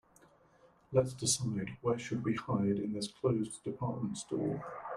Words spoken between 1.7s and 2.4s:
where should we